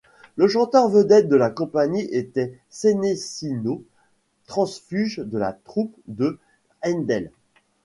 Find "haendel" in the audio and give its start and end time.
6.81-7.29